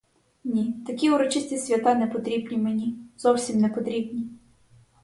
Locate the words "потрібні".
2.07-2.57, 3.69-4.29